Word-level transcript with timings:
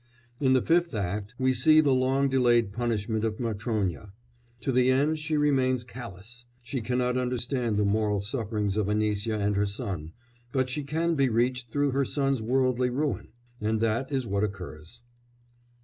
In 0.39 0.53
the 0.53 0.63
fifth 0.63 0.95
act 0.95 1.35
we 1.37 1.53
see 1.53 1.79
the 1.79 1.93
long 1.93 2.27
delayed 2.27 2.73
punishment 2.73 3.23
of 3.23 3.37
Matrónya. 3.37 4.13
To 4.61 4.71
the 4.71 4.89
end 4.89 5.19
she 5.19 5.37
remains 5.37 5.83
callous; 5.83 6.45
she 6.63 6.81
cannot 6.81 7.19
understand 7.19 7.77
the 7.77 7.85
moral 7.85 8.19
sufferings 8.19 8.77
of 8.77 8.87
Anisya 8.89 9.37
and 9.37 9.55
her 9.55 9.67
son, 9.67 10.13
but 10.51 10.71
she 10.71 10.83
can 10.83 11.13
be 11.13 11.29
reached 11.29 11.69
through 11.71 11.91
her 11.91 12.03
son's 12.03 12.41
worldly 12.41 12.89
ruin, 12.89 13.27
and 13.61 13.79
that 13.81 14.11
is 14.11 14.25
what 14.25 14.43
occurs. 14.43 15.03